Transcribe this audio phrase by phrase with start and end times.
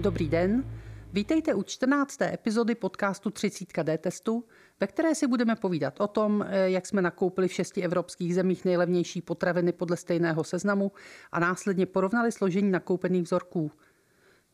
[0.00, 0.64] Dobrý den,
[1.12, 2.22] vítejte u 14.
[2.22, 4.44] epizody podcastu 30 D testu,
[4.80, 8.64] ve které si budeme povídat o tom, eh, jak jsme nakoupili v šesti evropských zemích
[8.64, 10.92] nejlevnější potraviny podle stejného seznamu
[11.32, 13.70] a následně porovnali složení nakoupených vzorků.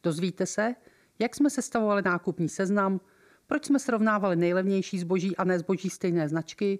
[0.03, 0.75] Dozvíte se,
[1.19, 3.01] jak jsme sestavovali nákupní seznam,
[3.47, 6.79] proč jsme srovnávali nejlevnější zboží a ne zboží stejné značky,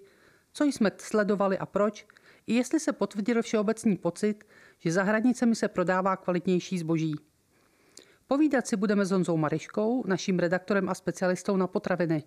[0.53, 2.07] co jsme sledovali a proč,
[2.47, 4.45] i jestli se potvrdil všeobecný pocit,
[4.79, 7.15] že za hranicemi se prodává kvalitnější zboží.
[8.29, 12.25] Povídat si budeme s Honzou Mariškou, naším redaktorem a specialistou na potraviny.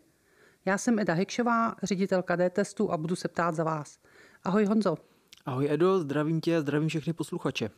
[0.66, 4.00] Já jsem Eda Hekšová, ředitelka D-testu a budu se ptát za vás.
[4.44, 4.98] Ahoj Honzo.
[5.46, 7.70] Ahoj Edo, zdravím tě a zdravím všechny posluchače.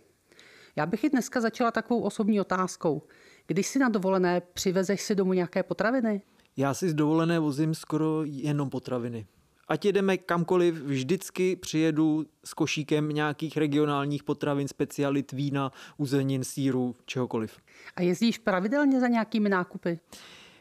[0.75, 3.01] Já bych i dneska začala takovou osobní otázkou.
[3.47, 6.21] Když si na dovolené, přivezeš si domů nějaké potraviny?
[6.57, 9.27] Já si z dovolené vozím skoro jenom potraviny.
[9.71, 17.57] Ať jedeme kamkoliv, vždycky přijedu s košíkem nějakých regionálních potravin, specialit, vína, uzenin, síru, čehokoliv.
[17.95, 19.99] A jezdíš pravidelně za nějakými nákupy?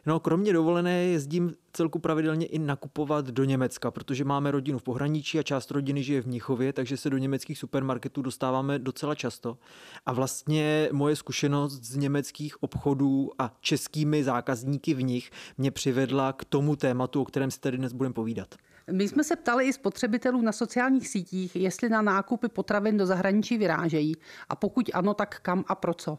[0.07, 5.39] No, kromě dovolené jezdím celku pravidelně i nakupovat do Německa, protože máme rodinu v pohraničí
[5.39, 9.59] a část rodiny žije v Mnichově, takže se do německých supermarketů dostáváme docela často.
[10.07, 16.45] A vlastně moje zkušenost z německých obchodů a českými zákazníky v nich mě přivedla k
[16.45, 18.55] tomu tématu, o kterém si tady dnes budeme povídat.
[18.93, 23.59] My jsme se ptali i spotřebitelů na sociálních sítích, jestli na nákupy potravin do zahraničí
[23.59, 24.15] vyrážejí
[24.49, 26.19] a pokud ano, tak kam a pro co.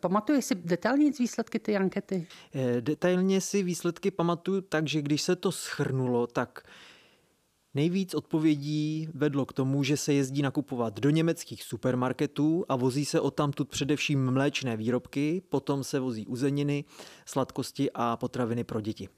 [0.00, 2.26] Pamatuješ si detailně výsledky ty ankety?
[2.54, 6.62] Eh, detailně si výsledky pamatuju tak, že když se to schrnulo, tak
[7.74, 13.20] Nejvíc odpovědí vedlo k tomu, že se jezdí nakupovat do německých supermarketů a vozí se
[13.20, 16.84] odtamtud především mléčné výrobky, potom se vozí uzeniny,
[17.26, 19.08] sladkosti a potraviny pro děti.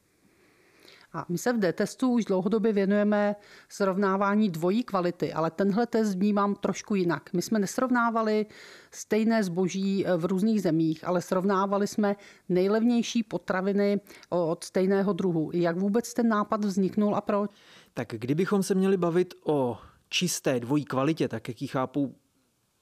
[1.15, 3.37] A my se v D-testu už dlouhodobě věnujeme
[3.69, 7.33] srovnávání dvojí kvality, ale tenhle test vnímám trošku jinak.
[7.33, 8.47] My jsme nesrovnávali
[8.91, 12.17] stejné zboží v různých zemích, ale srovnávali jsme
[12.49, 15.51] nejlevnější potraviny od stejného druhu.
[15.55, 17.51] Jak vůbec ten nápad vzniknul a proč?
[17.95, 19.79] Tak kdybychom se měli bavit o
[20.09, 22.15] čisté dvojí kvalitě, tak jak ji chápou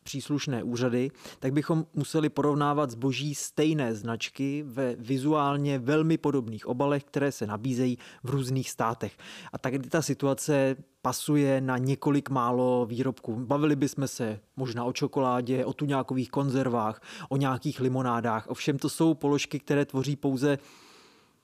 [0.02, 7.32] příslušné úřady, tak bychom museli porovnávat zboží stejné značky ve vizuálně velmi podobných obalech, které
[7.32, 9.18] se nabízejí v různých státech.
[9.52, 13.36] A tak ta situace pasuje na několik málo výrobků.
[13.36, 18.46] Bavili bychom se možná o čokoládě, o tuňákových konzervách, o nějakých limonádách.
[18.48, 20.58] Ovšem to jsou položky, které tvoří pouze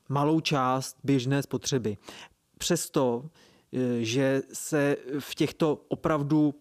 [0.08, 1.96] malou část běžné spotřeby.
[2.58, 3.24] Přesto,
[3.72, 6.54] e, že se v těchto opravdu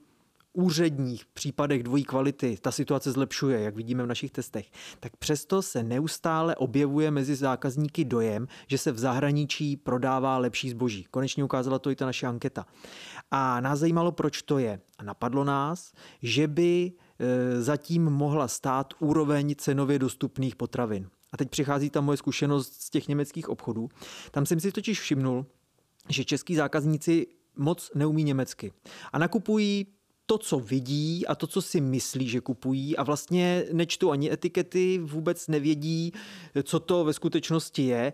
[0.58, 5.84] úředních případech dvojí kvality ta situace zlepšuje, jak vidíme v našich testech, tak přesto se
[5.84, 11.06] neustále objevuje mezi zákazníky dojem, že se v zahraničí prodává lepší zboží.
[11.12, 12.66] Konečně ukázala to i ta naše anketa.
[13.32, 14.80] A nás zajímalo, proč to je.
[14.98, 15.92] A napadlo nás,
[16.22, 21.10] že by e, zatím mohla stát úroveň cenově dostupných potravin.
[21.32, 23.90] A teď přichází ta moje zkušenost z těch německých obchodů.
[24.32, 25.46] Tam jsem si totiž všimnul,
[26.10, 28.74] že český zákazníci moc neumí německy.
[29.14, 29.97] A nakupují
[30.30, 35.00] to, co vidí a to, co si myslí, že kupují a vlastně nečtou ani etikety,
[35.04, 36.14] vůbec nevědí,
[36.64, 38.14] co to ve skutečnosti je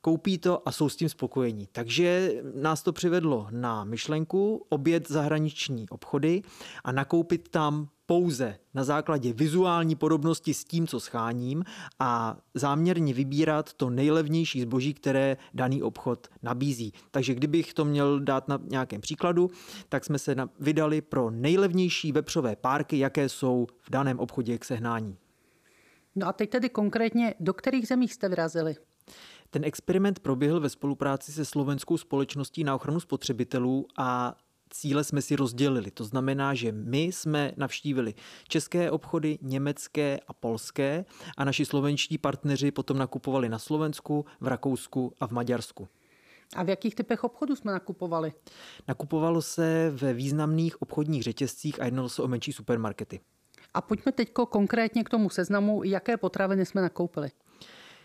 [0.00, 1.68] koupí to a jsou s tím spokojení.
[1.72, 6.42] Takže nás to přivedlo na myšlenku obět zahraniční obchody
[6.84, 11.64] a nakoupit tam pouze na základě vizuální podobnosti s tím, co scháním
[11.98, 16.92] a záměrně vybírat to nejlevnější zboží, které daný obchod nabízí.
[17.10, 19.50] Takže kdybych to měl dát na nějakém příkladu,
[19.88, 25.16] tak jsme se vydali pro nejlevnější vepřové párky, jaké jsou v daném obchodě k sehnání.
[26.16, 28.76] No a teď tedy konkrétně, do kterých zemí jste vyrazili?
[29.50, 34.36] Ten experiment proběhl ve spolupráci se slovenskou společností na ochranu spotřebitelů a
[34.74, 35.90] cíle jsme si rozdělili.
[35.90, 38.14] To znamená, že my jsme navštívili
[38.48, 41.04] české obchody, německé a polské
[41.36, 45.88] a naši slovenští partneři potom nakupovali na Slovensku, v Rakousku a v Maďarsku.
[46.56, 48.32] A v jakých typech obchodů jsme nakupovali?
[48.88, 53.20] Nakupovalo se ve významných obchodních řetězcích a jednalo se o menší supermarkety.
[53.74, 57.30] A pojďme teď konkrétně k tomu seznamu, jaké potraviny jsme nakoupili.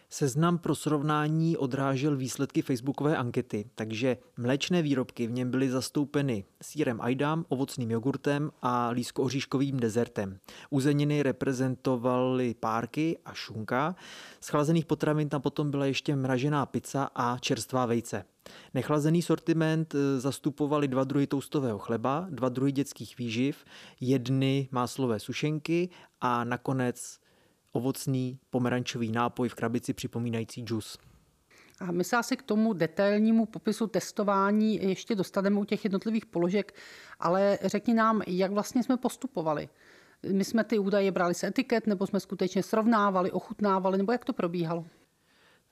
[0.09, 7.01] Seznam pro srovnání odrážel výsledky facebookové ankety, takže mléčné výrobky v něm byly zastoupeny sírem
[7.01, 10.39] ajdám, ovocným jogurtem a lísko-oříškovým dezertem.
[10.69, 13.95] Uzeniny reprezentovaly párky a šunka.
[14.39, 18.25] Z chlazených potravin tam potom byla ještě mražená pizza a čerstvá vejce.
[18.73, 23.65] Nechlazený sortiment eh, zastupovali dva druhy toustového chleba, dva druhy dětských výživ,
[23.99, 25.89] jedny máslové sušenky
[26.21, 27.19] a nakonec
[27.71, 30.97] ovocný pomerančový nápoj v krabici připomínající džus.
[31.79, 36.75] A my se asi k tomu detailnímu popisu testování ještě dostaneme u těch jednotlivých položek,
[37.19, 39.69] ale řekni nám, jak vlastně jsme postupovali.
[40.33, 44.33] My jsme ty údaje brali z etiket, nebo jsme skutečně srovnávali, ochutnávali, nebo jak to
[44.33, 44.85] probíhalo?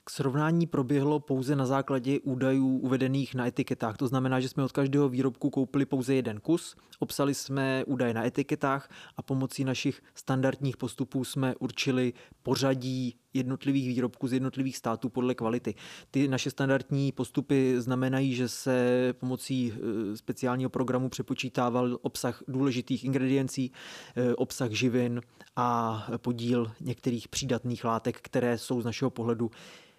[0.07, 3.98] K srovnání proběhlo pouze na základě údajů uvedených na etiketách.
[3.98, 8.25] To znamená, že jsme od každého výrobku koupili pouze jeden kus, obsali jsme údaje na
[8.25, 12.13] etiketách a pomocí našich standardních postupů jsme určili
[12.44, 15.75] pořadí jednotlivých výrobků z jednotlivých států podle kvality.
[16.12, 23.72] Ty naše standardní postupy znamenají, že se pomocí eh, speciálního programu přepočítával obsah důležitých ingrediencí,
[24.16, 25.22] eh, obsah živin
[25.56, 29.51] a podíl některých přídatných látek, které jsou z našeho pohledu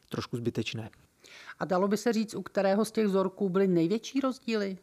[0.08, 0.90] trošku zbytečné.
[1.58, 4.78] A dalo by se říct, u kterého z těch vzorků byly největší rozdíly?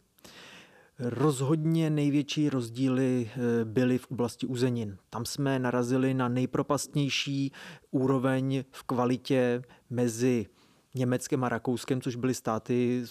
[0.99, 4.97] Rozhodně největší rozdíly eh, byly v oblasti uzenin.
[5.09, 7.51] Tam jsme narazili na nejpropastnější
[7.91, 10.45] úroveň v kvalitě mezi
[10.95, 13.03] Německem a Rakouskem, což byly státy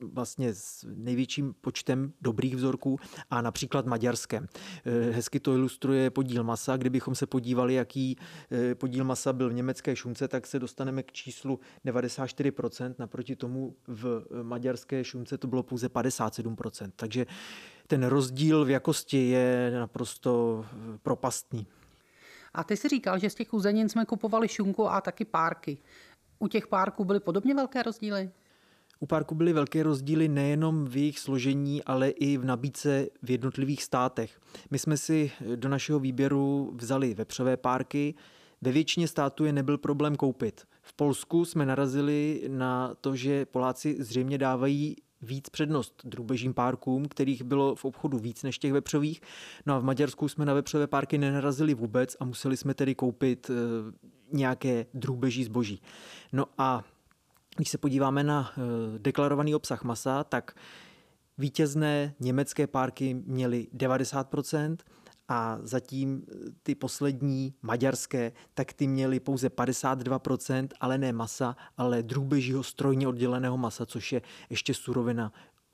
[0.00, 2.98] vlastně s největším počtem dobrých vzorků
[3.30, 4.46] a například Maďarskem.
[4.84, 6.76] Eh, hezky to ilustruje podíl masa.
[6.76, 8.16] Kdybychom se podívali, jaký
[8.50, 12.94] eh, podíl masa byl v německé šunce, tak se dostaneme k číslu 94%.
[12.98, 16.90] Naproti tomu v maďarské šunce to bylo pouze 57%.
[16.96, 17.26] Takže
[17.86, 21.66] ten rozdíl v jakosti je naprosto eh, propastný.
[22.54, 25.78] A ty si říkal, že z těch uzenin jsme kupovali šunku a taky párky.
[26.42, 28.30] U těch párků byly podobně velké rozdíly?
[29.00, 33.82] U párku byly velké rozdíly nejenom v jejich složení, ale i v nabídce v jednotlivých
[33.82, 34.40] státech.
[34.70, 38.14] My jsme si do našeho výběru vzali vepřové párky,
[38.62, 40.64] ve většině států je nebyl problém koupit.
[40.82, 47.42] V Polsku jsme narazili na to, že Poláci zřejmě dávají víc přednost drůbežím párkům, kterých
[47.42, 49.20] bylo v obchodu víc než těch vepřových.
[49.66, 53.50] No a v Maďarsku jsme na vepřové párky nenarazili vůbec a museli jsme tedy koupit
[53.50, 53.54] eh,
[54.32, 55.82] nějaké drůbeží zboží.
[56.32, 56.84] No a
[57.56, 58.60] když se podíváme na eh,
[58.98, 60.56] deklarovaný obsah masa, tak
[61.38, 64.76] vítězné německé párky měly 90%,
[65.30, 72.02] a zatím eh, ty poslední maďarské, tak ty měly pouze 52%, ale ne masa, ale
[72.02, 75.32] drůbežího strojně odděleného masa, což je ještě surovina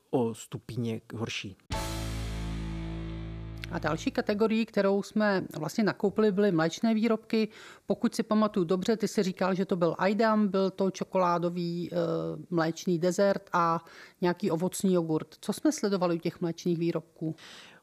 [0.09, 1.57] o stupíněk horší.
[3.71, 7.47] A další kategorií, kterou jsme vlastně nakoupili, byly mléčné výrobky.
[7.85, 11.95] Pokud si pamatuju dobře, ty si říkal, že to byl Aidam, byl to čokoládový e,
[12.49, 13.79] mléčný dezert a
[14.21, 15.35] nějaký ovocný jogurt.
[15.41, 17.35] Co jsme sledovali u těch mléčných výrobků?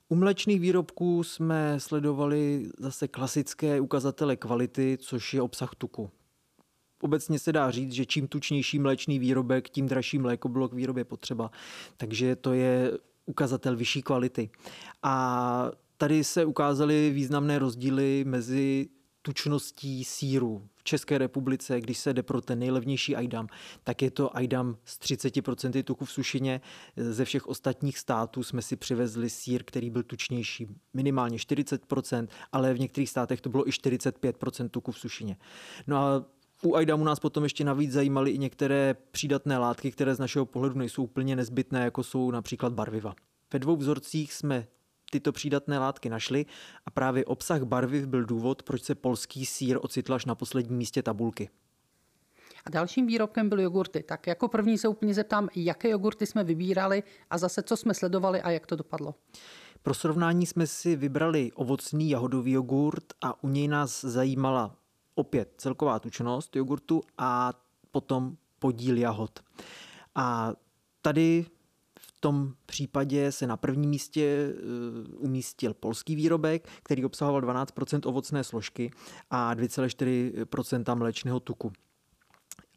[0.09, 6.11] U mléčných výrobků jsme sledovali zase klasické ukazatele kvality, což je obsah tuku.
[7.03, 11.05] Obecně se dá říct, že čím tučnější mléčný výrobek, tím dražší mléko bylo k výrobě
[11.05, 11.51] potřeba.
[11.97, 12.93] Takže to je
[13.27, 14.51] ukazatel vyšší kvality.
[15.03, 18.89] A tady se ukázaly významné rozdíly mezi
[19.23, 20.69] tučností síru.
[20.77, 23.47] V České republice, když se jde pro ten nejlevnější Aidam,
[23.85, 26.61] tak je to Aidam s 30% tuku v sušině.
[26.97, 32.79] Ze všech ostatních států jsme si přivezli sír, který byl tučnější, minimálně 40%, ale v
[32.79, 35.37] některých státech to bylo i 45% tuku v sušině.
[35.87, 36.25] No a
[36.65, 40.79] u Aidamu nás potom ještě navíc zajímaly i některé přídatné látky, které z našeho pohledu
[40.79, 43.15] nejsou úplně nezbytné, jako jsou například barviva.
[43.53, 44.67] Ve dvou vzorcích jsme
[45.11, 46.47] tyto přídatné látky našli
[46.87, 51.03] a právě obsah barviv byl důvod, proč se polský sír ocitl až na posledním místě
[51.03, 51.51] tabulky.
[52.67, 54.03] A dalším výrobkem byly jogurty.
[54.03, 58.43] Tak jako první se úplně zeptám, jaké jogurty jsme vybírali a zase co jsme sledovali
[58.43, 59.15] a jak to dopadlo.
[59.83, 64.77] Pro srovnání jsme si vybrali ovocný jahodový jogurt a u něj nás zajímala
[65.15, 67.53] opět celková tučnost jogurtu a
[67.91, 69.41] potom podíl jahod.
[70.15, 70.53] A
[71.03, 71.47] tady
[71.99, 78.45] v tom případě se na prvním místě eh, umístil polský výrobek, který obsahoval 12% ovocné
[78.45, 78.91] složky
[79.31, 81.73] a 2,4% mléčného tuku.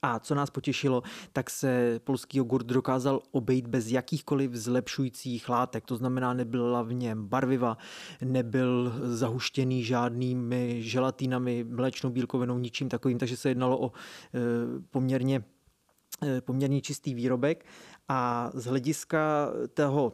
[0.02, 5.86] A co nás potěšilo, tak se polský jogurt dokázal obejít bez jakýchkoliv zlepšujících látek.
[5.86, 7.78] To znamená, nebyla v něm barviva,
[8.24, 13.92] nebyl zahuštěný žádnými želatínami, mléčnou bílkovinou, ničím takovým, takže se jednalo o e,
[14.92, 15.44] poměrně
[16.24, 17.66] e, poměrně čistý výrobek.
[18.08, 20.14] A z hlediska toho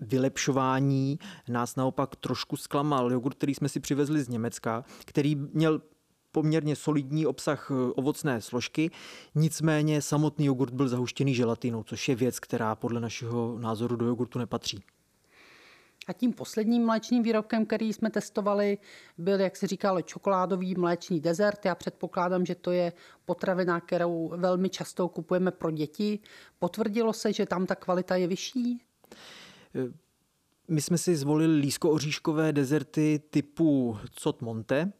[0.00, 3.12] vylepšování nás naopak trošku zklamal.
[3.12, 5.80] Jogurt, který jsme si přivezli z Německa, který měl
[6.32, 8.90] poměrně solidní obsah eh, ovocné složky,
[9.34, 14.38] nicméně samotný jogurt byl zahuštěný želatinou, což je věc, která podle našeho názoru do jogurtu
[14.38, 14.84] nepatří.
[16.06, 18.78] A tím posledním mléčným výrobkem, který jsme testovali,
[19.18, 21.64] byl, jak se říkal, čokoládový mléčný dezert.
[21.64, 22.92] Já předpokládám, že to je
[23.24, 26.18] potravina, kterou velmi často kupujeme pro děti.
[26.58, 28.84] Potvrdilo se, že tam ta kvalita je vyšší?
[30.70, 34.92] Eh, My jsme si zvolili lísko-oříškové dezerty typu Cot Monte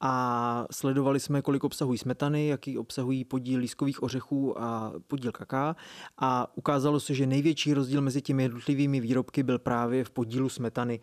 [0.00, 5.76] a sledovali jsme, kolik obsahují smetany, jaký obsahují podíl lískových ořechů a podíl kaká
[6.18, 11.00] a ukázalo se, že největší rozdíl mezi těmi jednotlivými výrobky byl právě v podílu smetany,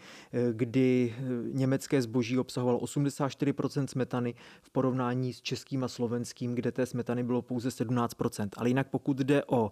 [0.52, 1.16] kdy
[1.52, 7.42] německé zboží obsahovalo 84% smetany v porovnání s českým a slovenským, kde té smetany bylo
[7.42, 8.50] pouze 17%.
[8.58, 9.72] Ale jinak pokud jde o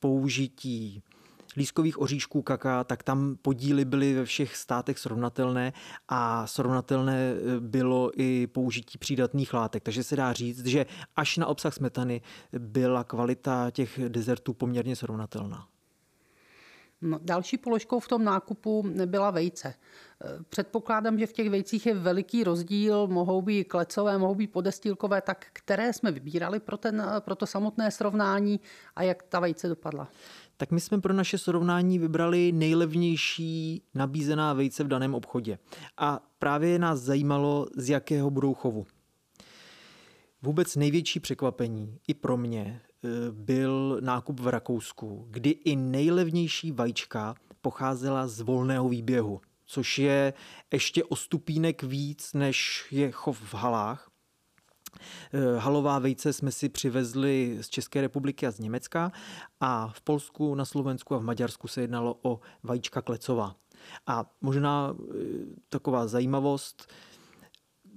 [0.00, 1.02] použití
[1.56, 5.72] lískových oříšků kaká, tak tam podíly byly ve všech státech srovnatelné
[6.08, 9.82] a srovnatelné eh, bylo i použití přídatných látek.
[9.82, 12.20] Takže se dá říct, že až na obsah smetany
[12.58, 15.66] byla kvalita těch dezertů poměrně srovnatelná.
[17.02, 19.74] No, další položkou v tom nákupu byla vejce.
[20.24, 25.22] Eh, předpokládám, že v těch vejcích je veliký rozdíl, mohou být klecové, mohou být podestýlkové,
[25.22, 28.60] tak které jsme vybírali pro, ten, eh, pro to samotné srovnání
[28.96, 30.08] a jak ta vejce dopadla?
[30.56, 35.58] Tak my jsme pro naše srovnání vybrali nejlevnější nabízená vejce v daném obchodě.
[35.96, 38.86] A právě nás zajímalo, z jakého budou chovu.
[40.42, 47.34] Vůbec největší překvapení i pro mě e, byl nákup v Rakousku, kdy i nejlevnější vajíčka
[47.60, 50.32] pocházela z volného výběhu, což je
[50.72, 54.11] ještě o stupínek víc, než je chov v halách.
[55.32, 59.12] Eh, halová vejce jsme si přivezli z České republiky a z Německa
[59.60, 63.56] a v Polsku, na Slovensku a v Maďarsku se jednalo o vajíčka klecová.
[64.06, 65.14] A možná eh,
[65.68, 66.92] taková zajímavost,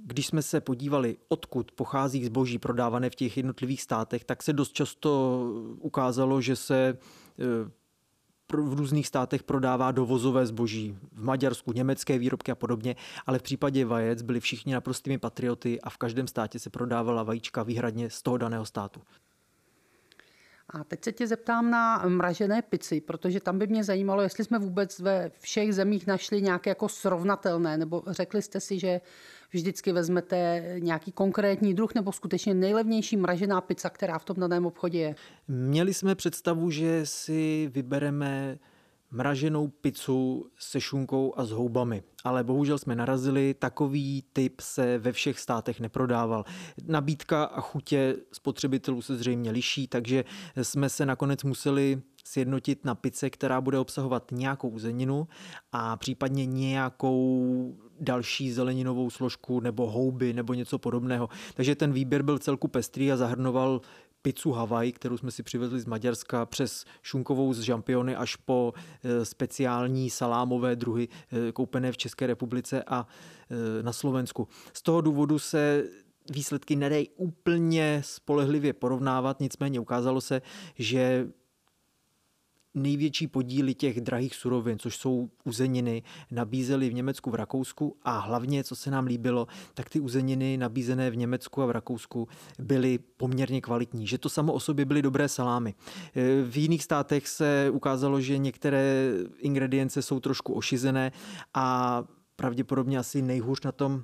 [0.05, 4.73] když jsme se podívali, odkud pochází zboží prodávané v těch jednotlivých státech, tak se dost
[4.73, 5.41] často
[5.79, 6.97] ukázalo, že se
[7.39, 7.71] eh,
[8.53, 13.85] v různých státech prodává dovozové zboží, v Maďarsku německé výrobky a podobně, ale v případě
[13.85, 18.37] vajec byli všichni naprostými patrioty a v každém státě se prodávala vajíčka výhradně z toho
[18.37, 19.01] daného státu.
[20.69, 24.59] A teď se tě zeptám na mražené pici, protože tam by mě zajímalo, jestli jsme
[24.59, 29.01] vůbec ve všech zemích našli nějaké jako srovnatelné, nebo řekli jste si, že
[29.51, 34.99] vždycky vezmete nějaký konkrétní druh nebo skutečně nejlevnější mražená pizza, která v tom daném obchodě
[34.99, 35.15] je?
[35.47, 38.57] Měli jsme představu, že si vybereme
[39.15, 42.03] mraženou pizzu se šunkou a s houbami.
[42.23, 46.45] Ale bohužel jsme narazili, takový typ se ve všech státech neprodával.
[46.87, 50.25] Nabídka a chutě spotřebitelů se zřejmě liší, takže
[50.61, 55.27] jsme se nakonec museli sjednotit na pice, která bude obsahovat nějakou zeleninu
[55.71, 61.29] a případně nějakou další zeleninovou složku nebo houby nebo něco podobného.
[61.53, 63.81] Takže ten výběr byl celku pestrý a zahrnoval
[64.25, 69.25] pizzu Hawaii, kterou jsme si přivezli z Maďarska, přes šunkovou z žampiony až po e,
[69.25, 73.07] speciální salámové druhy e, koupené v České republice a
[73.79, 74.47] e, na Slovensku.
[74.73, 75.83] Z toho důvodu se
[76.31, 80.41] výsledky nedají úplně spolehlivě porovnávat, nicméně ukázalo se,
[80.75, 81.27] že
[82.75, 88.63] největší podíly těch drahých surovin, což jsou uzeniny, nabízely v Německu, v Rakousku a hlavně,
[88.63, 92.27] co se nám líbilo, tak ty uzeniny nabízené v Německu a v Rakousku
[92.59, 95.73] byly poměrně kvalitní, že to samo o sobě byly dobré salámy.
[96.15, 101.11] E, v jiných státech se ukázalo, že některé ingredience jsou trošku ošizené
[101.53, 102.03] a
[102.35, 104.03] pravděpodobně asi nejhůř na tom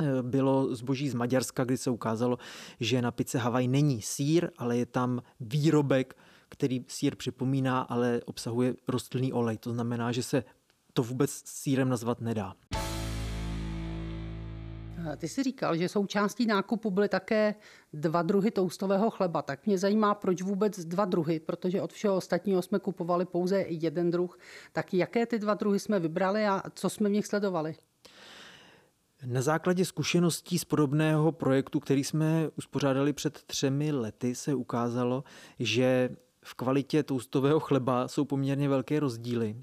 [0.00, 2.38] e, bylo zboží z Maďarska, kdy se ukázalo,
[2.80, 6.16] že na pice Havaj není sír, ale je tam výrobek
[6.52, 9.58] který sír připomíná, ale obsahuje rostlinný olej.
[9.58, 10.44] To znamená, že se
[10.92, 12.54] to vůbec sírem nazvat nedá.
[15.16, 17.54] Ty jsi říkal, že součástí nákupu byly také
[17.92, 19.42] dva druhy toustového chleba.
[19.42, 24.10] Tak mě zajímá, proč vůbec dva druhy, protože od všeho ostatního jsme kupovali pouze jeden
[24.10, 24.38] druh.
[24.72, 27.74] Tak jaké ty dva druhy jsme vybrali a co jsme v nich sledovali?
[29.26, 35.24] Na základě zkušeností z podobného projektu, který jsme uspořádali před třemi lety, se ukázalo,
[35.58, 36.10] že
[36.44, 39.56] v kvalitě toustového chleba jsou poměrně velké rozdíly.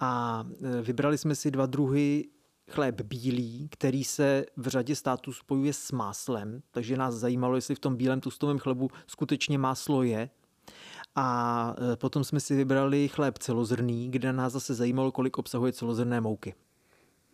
[0.00, 0.44] A
[0.78, 2.28] e, vybrali jsme si dva druhy
[2.70, 7.78] chléb bílý, který se v řadě států spojuje s máslem, takže nás zajímalo, jestli v
[7.78, 10.30] tom bílém toustovém chlebu skutečně máslo je.
[11.14, 16.20] A e, potom jsme si vybrali chléb celozrný, kde nás zase zajímalo, kolik obsahuje celozrné
[16.20, 16.54] mouky.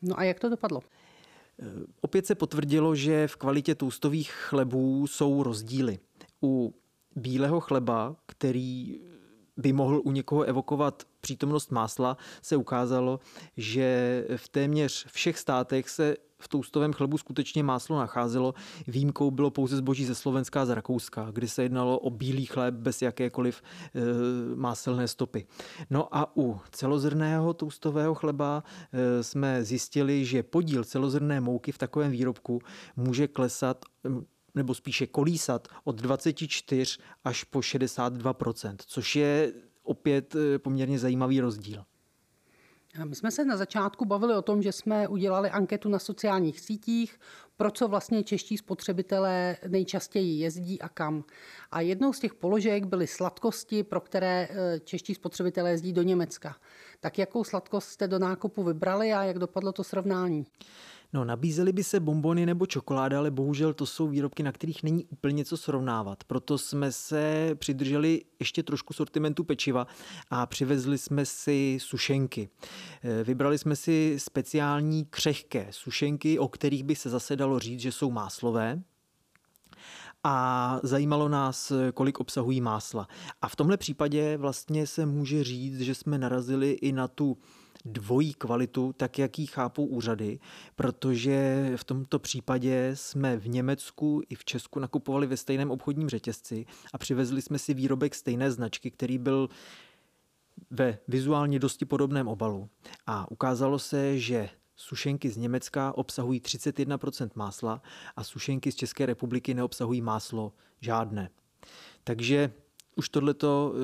[0.02, 0.80] No a jak to dopadlo?
[0.80, 1.64] E,
[2.00, 5.98] opět se potvrdilo, že v kvalitě toustových chlebů jsou rozdíly.
[6.42, 6.74] U
[7.16, 9.00] bílého chleba, který
[9.56, 13.20] by mohl u někoho evokovat přítomnost másla, se ukázalo,
[13.56, 18.54] že v téměř všech státech se v toustovém chlebu skutečně máslo nacházelo.
[18.86, 22.74] Výjimkou bylo pouze zboží ze Slovenska a z Rakouska, kdy se jednalo o bílý chléb
[22.74, 24.00] bez jakékoliv e,
[24.56, 25.46] máselné stopy.
[25.90, 28.62] No a u celozrného toustového chleba
[28.92, 32.60] e, jsme zjistili, že podíl celozrné mouky v takovém výrobku
[32.96, 33.84] může klesat
[34.54, 39.52] nebo spíše kolísat od 24 až po 62% což je
[39.82, 41.84] opět eh, poměrně zajímavý rozdíl.
[43.04, 47.20] My jsme se na začátku bavili o tom, že jsme udělali anketu na sociálních sítích,
[47.56, 51.24] pro co vlastně čeští spotřebitelé nejčastěji jezdí a kam.
[51.70, 56.56] A jednou z těch položek byly sladkosti, pro které eh, čeští spotřebitelé jezdí do Německa.
[57.00, 60.46] Tak jakou sladkost jste do nákupu vybrali a jak dopadlo to srovnání?
[61.12, 65.04] No, nabízely by se bombony nebo čokoláda, ale bohužel to jsou výrobky, na kterých není
[65.04, 66.24] úplně co srovnávat.
[66.24, 69.86] Proto jsme se přidrželi ještě trošku sortimentu pečiva
[70.30, 72.48] a přivezli jsme si sušenky.
[73.02, 77.92] Eh, vybrali jsme si speciální křehké sušenky, o kterých by se zase dalo říct, že
[77.92, 78.82] jsou máslové,
[80.24, 83.08] a zajímalo nás, kolik obsahují másla.
[83.42, 87.38] A v tomhle případě vlastně se může říct, že jsme narazili i na tu
[87.84, 90.38] dvojí kvalitu, tak jak ji chápou úřady,
[90.76, 96.66] protože v tomto případě jsme v Německu i v Česku nakupovali ve stejném obchodním řetězci
[96.92, 99.48] a přivezli jsme si výrobek stejné značky, který byl
[100.70, 102.68] ve vizuálně dosti podobném obalu.
[103.06, 107.82] A ukázalo se, že sušenky z Německa obsahují 31% másla
[108.16, 111.30] a sušenky z České republiky neobsahují máslo žádné.
[112.04, 112.52] Takže
[112.96, 113.78] už tohleto eh,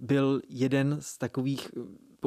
[0.00, 1.70] byl jeden z takových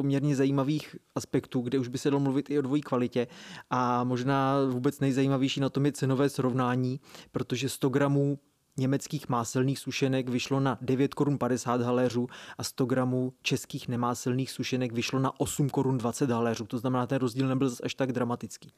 [0.00, 3.26] poměrně zajímavých aspektů, kde už by se dalo mluvit i o dvojí kvalitě
[3.70, 7.00] a možná vůbec nejzajímavější na tom je cenové srovnání,
[7.32, 8.38] protože 100 gramů
[8.76, 12.26] německých máselných sušenek vyšlo na 9 korun 50 haléřů
[12.58, 16.64] a 100 gramů českých nemáselných sušenek vyšlo na 8 korun 20 haléřů.
[16.64, 18.72] To znamená, ten rozdíl nebyl až tak dramatický.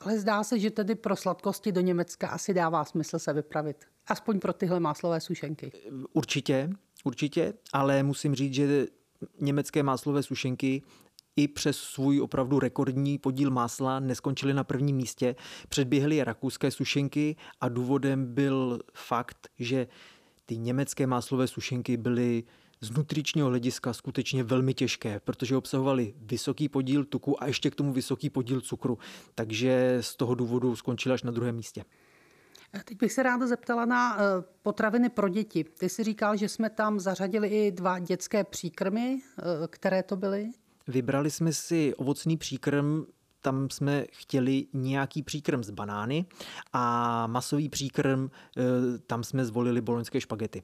[0.00, 3.84] Ale zdá se, že tedy pro sladkosti do Německa asi dává smysl se vypravit.
[4.06, 5.72] Aspoň pro tyhle máslové sušenky.
[6.12, 6.70] Určitě,
[7.04, 8.86] určitě, ale musím říct, že
[9.40, 10.82] německé máslové sušenky
[11.36, 15.36] i přes svůj opravdu rekordní podíl másla neskončily na prvním místě.
[15.68, 19.86] Předběhly je rakouské sušenky a důvodem byl fakt, že
[20.46, 22.44] ty německé máslové sušenky byly
[22.80, 27.92] z nutričního hlediska skutečně velmi těžké, protože obsahovaly vysoký podíl tuku a ještě k tomu
[27.92, 28.98] vysoký podíl cukru.
[29.34, 31.84] Takže z toho důvodu skončila až na druhém místě.
[32.84, 34.20] Teď bych se ráda zeptala na eh,
[34.62, 35.64] potraviny pro děti.
[35.64, 39.20] Ty jsi říkal, že jsme tam zařadili i dva dětské příkrmy.
[39.38, 40.50] Eh, které to byly?
[40.88, 43.04] Vybrali jsme si ovocný příkrm
[43.46, 46.26] tam jsme chtěli nějaký příkrm z banány
[46.72, 48.62] a masový příkrm, eh,
[49.06, 50.62] tam jsme zvolili boloňské špagety.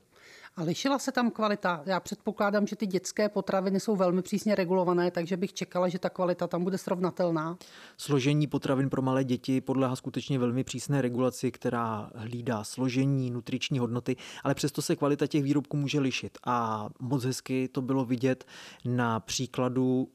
[0.56, 1.82] A lišila se tam kvalita?
[1.86, 6.10] Já předpokládám, že ty dětské potraviny jsou velmi přísně regulované, takže bych čekala, že ta
[6.10, 7.58] kvalita tam bude srovnatelná.
[7.96, 14.16] Složení potravin pro malé děti podléhá skutečně velmi přísné regulaci, která hlídá složení, nutriční hodnoty,
[14.44, 16.38] ale přesto se kvalita těch výrobků může lišit.
[16.46, 18.44] A moc hezky to bylo vidět
[18.84, 20.08] na příkladu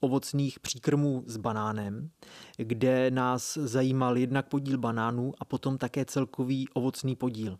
[0.00, 2.10] ovocných příkrmů s banánem,
[2.56, 7.58] kde nás zajímal jednak podíl banánů a potom také celkový ovocný podíl.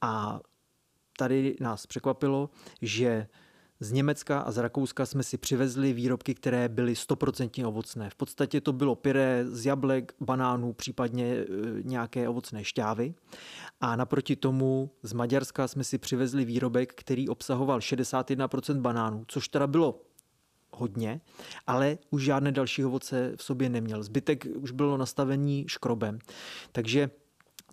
[0.00, 0.40] A
[1.20, 2.50] tady nás překvapilo,
[2.82, 3.26] že
[3.80, 8.10] z Německa a z Rakouska jsme si přivezli výrobky, které byly stoprocentně ovocné.
[8.10, 11.46] V podstatě to bylo pyré z jablek, banánů, případně e,
[11.82, 13.14] nějaké ovocné šťávy.
[13.80, 19.66] A naproti tomu z Maďarska jsme si přivezli výrobek, který obsahoval 61% banánů, což teda
[19.66, 20.00] bylo
[20.72, 21.20] hodně,
[21.66, 24.02] ale už žádné další ovoce v sobě neměl.
[24.02, 26.18] Zbytek už bylo nastavení škrobem.
[26.72, 27.10] Takže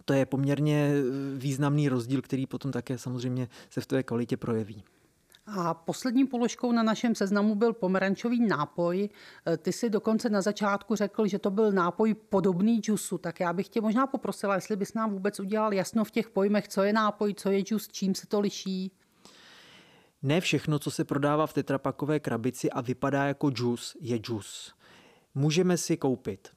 [0.06, 0.94] to je poměrně
[1.36, 4.84] významný rozdíl, který potom také samozřejmě se v té kvalitě projeví.
[5.50, 9.10] A poslední položkou na našem seznamu byl pomerančový nápoj.
[9.58, 13.70] Ty si dokonce na začátku řekl, že to byl nápoj podobný džusu, tak já bych
[13.70, 17.34] tě možná poprosila, jestli bys nám vůbec udělal jasno v těch pojmech, co je nápoj,
[17.34, 18.92] co je džus, čím se to liší.
[20.22, 24.74] Ne všechno, co se prodává v tetrapakové krabici a vypadá jako džus, je džus.
[25.36, 26.48] Můžeme si koupit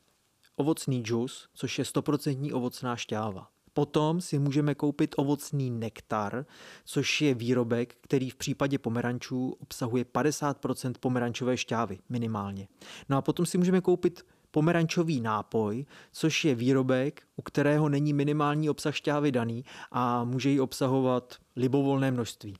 [0.61, 3.49] ovocný džus, což je 100% ovocná šťáva.
[3.73, 6.47] Potom si můžeme koupit ovocný nektar,
[6.85, 12.69] což je výrobek, který v případě pomerančů obsahuje 50% pomerančové šťávy minimálně.
[13.09, 18.71] No a potom si můžeme koupit pomerančový nápoj, což je výrobek, u kterého není minimální
[18.71, 22.57] obsah šťávy daný a může ji obsahovat libovolné množství.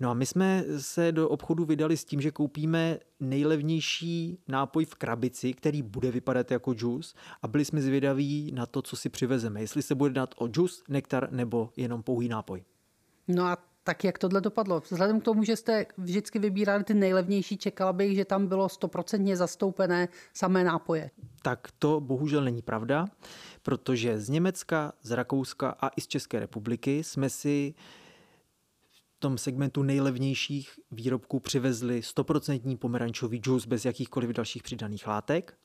[0.00, 4.94] No a my jsme se do obchodu vydali s tím, že koupíme nejlevnější nápoj v
[4.94, 9.60] krabici, který bude vypadat jako džus a byli jsme zvědaví na to, co si přivezeme.
[9.60, 12.64] Jestli se bude dát o džus, nektar nebo jenom pouhý nápoj.
[13.28, 14.80] No a tak jak tohle dopadlo?
[14.80, 19.36] Vzhledem k tomu, že jste vždycky vybírali ty nejlevnější, čekala bych, že tam bylo stoprocentně
[19.36, 21.10] zastoupené samé nápoje.
[21.42, 23.06] Tak to bohužel není pravda,
[23.62, 27.74] protože z Německa, z Rakouska a i z České republiky jsme si
[29.18, 35.58] tom segmentu nejlevnějších výrobků přivezli 100% pomerančový džus bez jakýchkoliv dalších přidaných látek.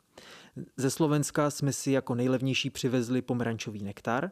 [0.77, 4.31] Ze Slovenska jsme si jako nejlevnější přivezli pomerančový nektar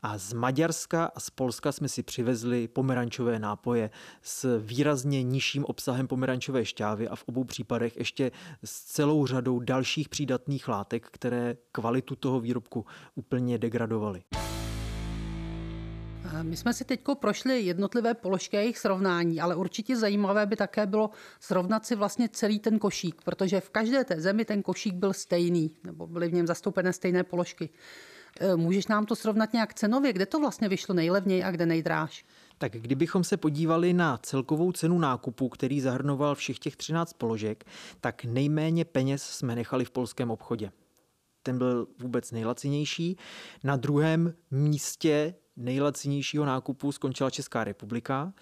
[0.00, 3.90] A z Maďarska a z Polska jsme si přivezli pomerančové nápoje
[4.22, 8.30] s výrazně nižším obsahem pomerančové šťávy a v obou případech ještě
[8.64, 14.22] s celou řadou dalších přídatných látek, které kvalitu toho výrobku úplně degradovaly.
[16.42, 20.86] My jsme si teď prošli jednotlivé položky a jejich srovnání, ale určitě zajímavé by také
[20.86, 21.10] bylo
[21.40, 25.70] srovnat si vlastně celý ten košík, protože v každé té zemi ten košík byl stejný,
[25.84, 27.70] nebo byly v něm zastoupené stejné položky.
[28.40, 32.24] E, můžeš nám to srovnat nějak cenově, kde to vlastně vyšlo nejlevněji a kde nejdráž?
[32.58, 37.64] Tak kdybychom se podívali na celkovou cenu nákupu, který zahrnoval všech těch 13 položek,
[38.00, 40.70] tak nejméně peněz jsme nechali v polském obchodě.
[41.42, 43.16] Ten byl vůbec nejlacinější.
[43.64, 48.32] Na druhém místě nejlacinějšího nákupu skončila Česká republika.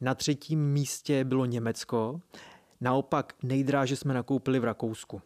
[0.00, 2.20] Na třetím místě bylo Německo.
[2.80, 5.22] Naopak nejdráže jsme nakoupili v Rakousku.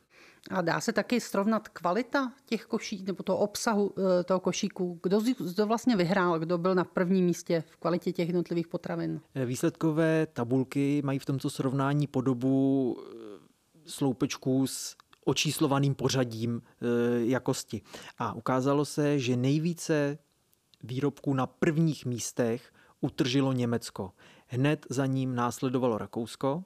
[0.51, 5.01] A dá se taky srovnat kvalita těch koší, nebo toho obsahu eh, toho košíku?
[5.03, 5.21] Kdo,
[5.53, 9.21] kdo vlastně vyhrál, kdo byl na prvním místě v kvalitě těch jednotlivých potravin?
[9.35, 13.15] Eh, výsledkové tabulky mají v tomto srovnání podobu eh,
[13.87, 16.63] sloupečků s očíslovaným pořadím
[17.19, 17.83] jakosti.
[18.19, 20.19] A ukázalo se, že nejvíce
[20.85, 24.13] výrobků na prvních místech utržilo Německo.
[24.47, 26.65] Hned za ním následovalo Rakousko.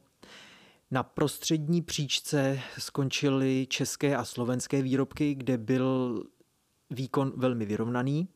[0.91, 6.23] Na prostřední příčce skončily české a slovenské výrobky, kde byl
[6.91, 8.29] výkon velmi vyrovnaný.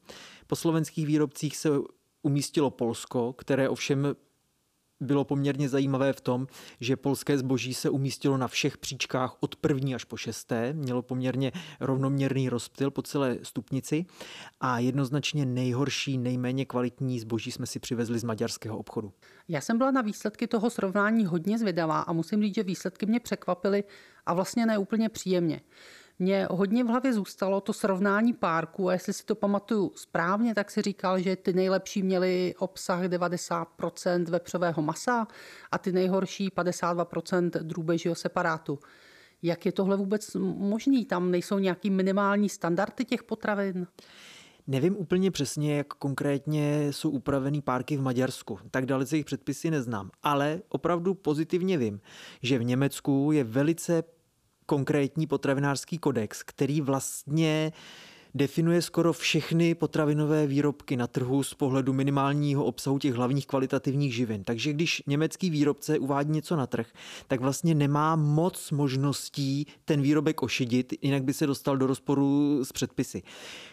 [0.47, 1.69] Po slovenských výrobcích se
[2.23, 4.17] umístilo Polsko, které ovšem
[5.03, 6.47] bylo poměrně zajímavé v tom,
[6.81, 11.53] že polské zboží se umístilo na všech příčkách od první až po šesté, mělo poměrně
[11.81, 14.05] rovnoměrný rozptyl po celé stupnici
[14.61, 19.13] a jednoznačně nejhorší, nejméně kvalitní zboží jsme si přivezli z maďarského obchodu.
[19.49, 23.21] Já jsem byla na výsledky toho srovnání hodně zvědavá a musím říct, že výsledky mě
[23.21, 23.85] překvapily
[24.27, 25.61] a vlastně ne úplně příjemně.
[26.23, 30.71] Mě hodně v hlavě zůstalo to srovnání párků a jestli si to pamatuju správně, tak
[30.71, 35.27] si říkal, že ty nejlepší měly obsah 90% vepřového masa
[35.73, 38.79] a ty nejhorší 52% drůbežího separátu.
[39.43, 41.05] Jak je tohle vůbec možný?
[41.05, 43.87] Tam nejsou nějaký minimální standardy těch potravin?
[44.67, 48.59] Nevím úplně přesně, jak konkrétně jsou upravený párky v Maďarsku.
[48.71, 50.11] Tak dalece jejich předpisy neznám.
[50.23, 52.01] Ale opravdu pozitivně vím,
[52.43, 54.03] že v Německu je velice
[54.67, 57.73] konkrétní potravinářský kodex, který vlastně
[58.35, 64.45] definuje skoro všechny potravinové výrobky na trhu z pohledu minimálního obsahu těch hlavních kvalitativních živin.
[64.45, 66.87] Takže když německý výrobce uvádí něco na trh,
[67.29, 72.73] tak vlastně nemá moc možností ten výrobek ošidit, jinak by se dostal do rozporu s
[72.73, 73.23] předpisy.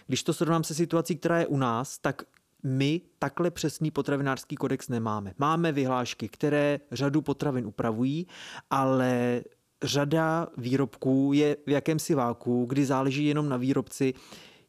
[0.07, 2.23] Když to srovnám se situací, která je u nás, tak
[2.63, 5.33] my takhle přesný potravinářský kodex nemáme.
[5.37, 8.27] Máme vyhlášky, které řadu potravin upravují,
[8.69, 9.41] ale
[9.83, 14.13] řada výrobků je v jakémsi váku, kdy záleží jenom na výrobci,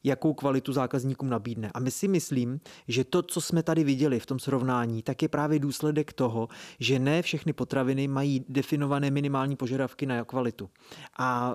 [0.05, 1.71] jakou kvalitu zákazníkům nabídne.
[1.75, 5.29] A my si myslím, že to, co jsme tady viděli v tom srovnání, tak je
[5.29, 10.71] právě důsledek toho, že ne všechny potraviny mají definované minimální požadavky na kvalitu.
[11.19, 11.55] A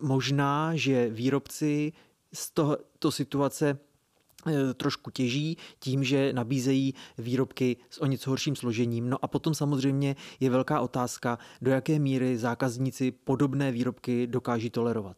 [0.00, 1.92] možná, že výrobci
[2.32, 3.91] z tohoto situace Eh,
[4.74, 9.10] trošku těží tím, že nabízejí výrobky s o něco horším složením.
[9.10, 15.16] No a potom samozřejmě je velká otázka, do jaké míry zákazníci podobné výrobky dokáží tolerovat.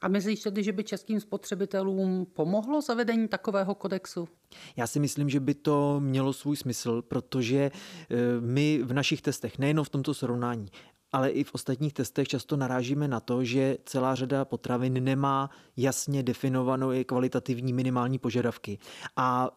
[0.00, 4.28] A myslíš tedy, že by českým spotřebitelům pomohlo zavedení takového kodexu?
[4.76, 9.58] Já si myslím, že by to mělo svůj smysl, protože eh, my v našich testech,
[9.58, 10.68] nejenom v tomto srovnání,
[11.12, 16.22] ale i v ostatních testech často narážíme na to, že celá řada potravin nemá jasně
[16.22, 18.78] definované kvalitativní minimální požadavky.
[19.16, 19.50] A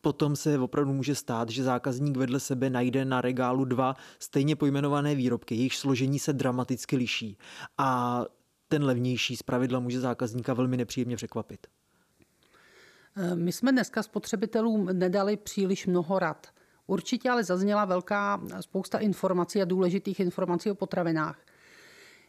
[0.00, 5.14] potom se opravdu může stát, že zákazník vedle sebe najde na regálu dva stejně pojmenované
[5.14, 7.38] výrobky, jejich složení se dramaticky liší.
[7.78, 8.20] A
[8.68, 11.66] ten levnější zpravidla může zákazníka velmi nepříjemně překvapit.
[13.34, 16.46] My jsme dneska spotřebitelům nedali příliš mnoho rad.
[16.86, 21.38] Určitě ale zazněla velká spousta informací a důležitých informací o potravinách.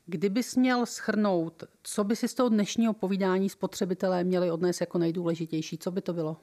[0.05, 5.77] Kdybys měl schrnout, co by si z toho dnešního povídání spotřebitelé měli odnést jako nejdůležitější,
[5.77, 6.37] co by to bylo?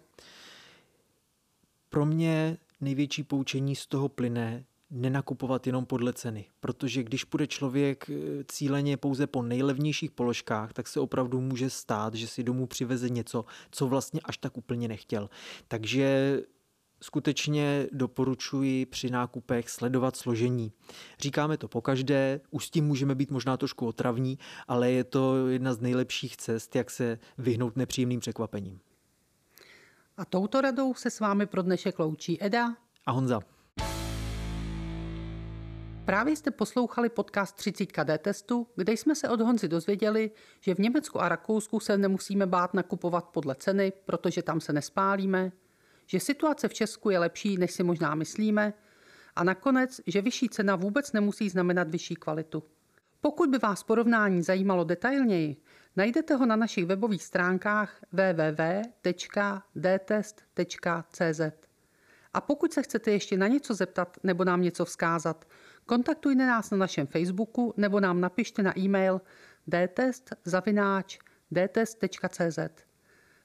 [1.88, 8.10] Pro mě největší poučení z toho plyne nenakupovat jenom podle ceny, protože když půjde člověk
[8.10, 13.08] eh, cíleně pouze po nejlevnějších položkách, tak se opravdu může stát, že si domů přiveze
[13.08, 15.30] něco, co vlastně až tak úplně nechtěl.
[15.68, 16.40] Takže
[17.02, 20.72] skutečně doporučuji při nákupech sledovat složení.
[21.20, 24.38] Říkáme to pokaždé, už s tím můžeme být možná trošku otravní,
[24.68, 28.80] ale je to jedna z nejlepších cest, jak se vyhnout nepříjemným překvapením.
[30.16, 33.40] A touto radou se s vámi pro dnešek loučí Eda a Honza.
[36.04, 40.78] Právě jste poslouchali podcast 30 D testu, kde jsme se od Honzy dozvěděli, že v
[40.78, 45.52] Německu a Rakousku se nemusíme bát nakupovat podle ceny, protože tam se nespálíme,
[46.06, 48.74] že situace v Česku je lepší, než si možná myslíme,
[49.36, 52.62] a nakonec, že vyšší cena vůbec nemusí znamenat vyšší kvalitu.
[53.20, 55.56] Pokud by vás porovnání zajímalo detailněji,
[55.96, 58.92] najdete ho na našich webových stránkách www.dtest.cz.
[62.34, 65.44] A pokud se chcete ještě na něco zeptat nebo nám něco vzkázat,
[65.86, 69.20] kontaktujte nás na našem Facebooku nebo nám napište na e-mail
[71.50, 72.58] dtest.cz.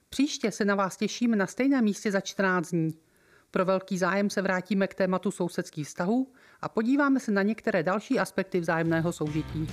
[0.08, 2.94] Příště se na vás těšíme na stejném místě za 14 dní.
[3.50, 8.18] Pro velký zájem se vrátíme k tématu sousedských vztahů a podíváme se na některé další
[8.18, 9.68] aspekty vzájemného soužití.